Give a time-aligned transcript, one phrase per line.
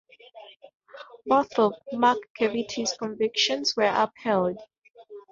[1.27, 4.57] Both of McKevitt's convictions were upheld.